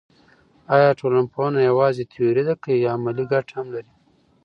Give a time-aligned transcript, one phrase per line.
[0.75, 3.93] آیا ټولنپوهنه یوازې تیوري ده که عملي ګټه هم لري.